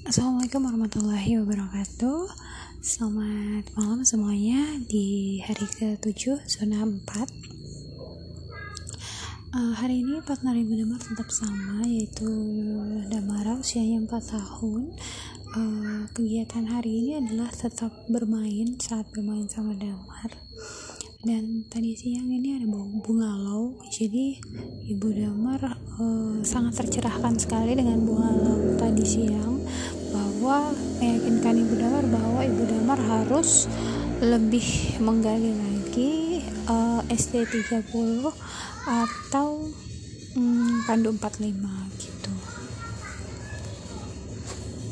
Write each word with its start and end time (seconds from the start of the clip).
Assalamualaikum 0.00 0.64
warahmatullahi 0.64 1.36
wabarakatuh. 1.44 2.24
Selamat 2.80 3.68
malam 3.76 4.00
semuanya 4.08 4.80
Di 4.88 5.36
hari 5.44 5.68
ke-7 5.68 6.48
zona 6.48 6.88
4 6.88 7.04
uh, 9.52 9.72
Hari 9.76 10.00
ini 10.00 10.24
partner 10.24 10.56
Ibu 10.56 10.80
Damar 10.80 10.96
tetap 10.96 11.28
sama 11.28 11.84
Yaitu 11.84 12.24
Damara 13.12 13.60
usianya 13.60 14.00
4 14.08 14.32
tahun. 14.32 14.96
Uh, 15.52 16.08
Kegiatan 16.16 16.72
hari 16.72 17.04
ini 17.04 17.20
adalah 17.20 17.52
tetap 17.52 17.92
bermain 18.08 18.80
Saat 18.80 19.12
bermain 19.12 19.44
sama 19.52 19.76
Damar. 19.76 20.40
Dan 21.20 21.68
tadi 21.68 21.92
siang 21.94 22.32
ini 22.32 22.56
ada 22.56 22.64
bunga 22.72 23.36
lau 23.38 23.78
jadi 23.92 24.42
ibu 24.90 25.14
damar 25.14 25.78
uh, 26.00 26.42
sangat 26.42 26.82
tercerahkan 26.82 27.38
sekali 27.38 27.78
dengan 27.78 28.02
bunga 28.02 28.30
lau 28.42 28.58
tadi 28.74 29.06
siang 29.06 29.51
bahwa 30.42 30.74
meyakinkan 30.98 31.54
ibu 31.54 31.74
damar 31.78 32.02
bahwa 32.10 32.42
ibu 32.42 32.66
damar 32.66 32.98
harus 32.98 33.70
lebih 34.18 34.98
menggali 34.98 35.54
lagi 35.54 36.42
uh, 36.66 36.98
ST30 37.06 38.26
atau 38.82 39.70
um, 40.34 40.82
pandu 40.82 41.14
45 41.14 41.46
gitu. 41.94 42.34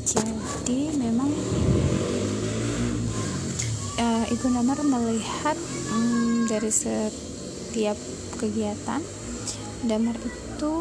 Jadi 0.07 0.95
memang 0.95 1.27
uh, 3.99 4.25
ibu 4.31 4.45
damar 4.55 4.79
melihat 4.87 5.59
um, 5.91 6.47
dari 6.47 6.71
setiap 6.71 7.99
kegiatan 8.39 9.03
damar 9.83 10.15
itu 10.15 10.73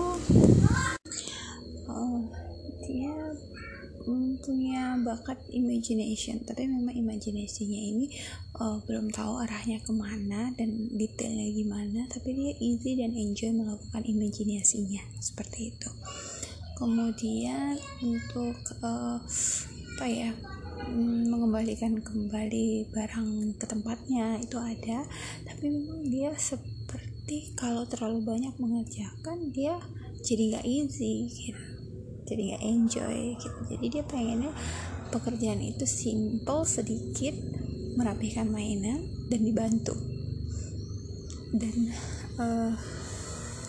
uh, 1.90 2.22
dia 2.86 3.18
punya 4.40 4.96
bakat 5.00 5.38
imagination 5.50 6.40
tapi 6.42 6.66
memang 6.66 6.94
imajinasinya 6.94 7.80
ini 7.80 8.06
uh, 8.58 8.78
belum 8.84 9.10
tahu 9.14 9.42
arahnya 9.42 9.78
ke 9.82 9.92
mana 9.94 10.50
dan 10.54 10.90
detailnya 10.94 11.48
gimana 11.50 12.00
tapi 12.10 12.34
dia 12.34 12.52
easy 12.58 12.98
dan 12.98 13.14
enjoy 13.16 13.50
melakukan 13.54 14.02
imajinasinya. 14.04 15.02
Seperti 15.18 15.74
itu. 15.74 15.90
Kemudian 16.80 17.76
untuk 18.00 18.56
uh, 18.80 19.20
apa 20.00 20.06
ya 20.08 20.32
Mm, 20.88 21.28
mengembalikan 21.28 22.00
kembali 22.00 22.88
barang 22.88 23.60
ke 23.60 23.68
tempatnya 23.68 24.40
itu 24.40 24.56
ada 24.56 25.04
tapi 25.44 25.68
memang 25.68 26.08
dia 26.08 26.32
seperti 26.32 27.52
kalau 27.52 27.84
terlalu 27.84 28.24
banyak 28.24 28.56
mengerjakan 28.56 29.52
dia 29.52 29.76
jadi 30.24 30.56
nggak 30.56 30.66
easy 30.66 31.28
gitu 31.28 31.69
jadi 32.30 32.54
nggak 32.54 32.62
enjoy 32.62 33.18
gitu. 33.34 33.58
Jadi 33.74 33.86
dia 33.90 34.02
pengennya 34.06 34.54
pekerjaan 35.10 35.58
itu 35.58 35.82
simple 35.82 36.62
sedikit 36.62 37.34
merapikan 37.98 38.46
mainan 38.46 39.02
dan 39.26 39.40
dibantu. 39.42 39.98
Dan 41.50 41.90
uh, 42.38 42.70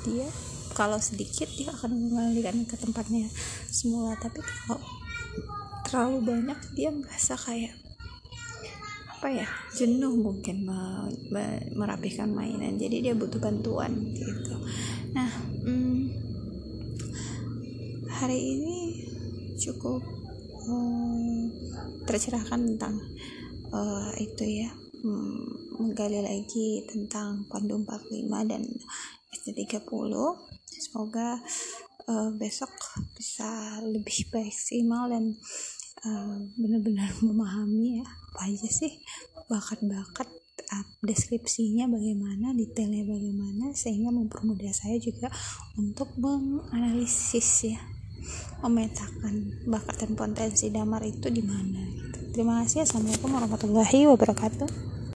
dia 0.05 0.29
kalau 0.77 1.01
sedikit 1.01 1.49
dia 1.57 1.73
akan 1.73 2.13
mengembalikan 2.13 2.61
ke 2.69 2.77
tempatnya 2.77 3.25
semula. 3.73 4.13
Tapi 4.21 4.45
kalau 4.45 4.77
terlalu 5.89 6.17
banyak 6.21 6.59
dia 6.77 6.93
merasa 6.93 7.33
kayak 7.33 7.73
apa 9.21 9.27
ya 9.29 9.49
jenuh 9.77 10.13
mungkin 10.17 10.69
merapikan 11.73 12.29
mainan. 12.29 12.77
Jadi 12.77 13.09
dia 13.09 13.13
butuh 13.17 13.41
bantuan 13.41 14.13
gitu. 14.13 14.53
Nah 15.17 15.50
hari 18.21 18.53
ini 18.53 19.01
cukup 19.57 19.97
hmm, 20.69 21.49
tercerahkan 22.05 22.61
tentang 22.69 23.01
uh, 23.73 24.13
itu 24.21 24.61
ya 24.61 24.69
hmm, 25.01 25.81
menggali 25.81 26.21
lagi 26.21 26.85
tentang 26.85 27.49
Pandu 27.49 27.81
45 27.81 28.45
dan 28.45 28.61
ST30 29.33 30.13
semoga 30.69 31.41
uh, 32.05 32.29
besok 32.37 32.69
bisa 33.17 33.81
lebih 33.81 34.29
maksimal 34.29 35.09
dan 35.09 35.33
uh, 36.05 36.45
benar-benar 36.61 37.17
memahami 37.25 38.05
ya 38.05 38.05
apa 38.05 38.53
aja 38.53 38.69
sih 38.69 39.01
bakat-bakat 39.49 40.29
deskripsinya 41.01 41.89
bagaimana 41.89 42.53
detailnya 42.53 43.01
bagaimana 43.01 43.73
sehingga 43.73 44.13
mempermudah 44.13 44.69
saya 44.71 45.01
juga 45.01 45.27
untuk 45.73 46.13
menganalisis 46.21 47.65
ya 47.65 47.81
memetakan 48.61 49.63
bakat 49.65 50.05
dan 50.05 50.11
potensi 50.13 50.69
damar 50.69 51.01
itu 51.05 51.27
di 51.33 51.41
mana 51.41 51.81
gitu. 51.81 52.19
terima 52.35 52.61
kasih 52.61 52.85
assalamualaikum 52.85 53.29
warahmatullahi 53.33 53.99
wabarakatuh 54.09 54.90